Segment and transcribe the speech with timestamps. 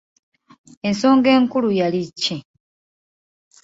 [0.87, 2.37] Ensonga enkulu yali ki?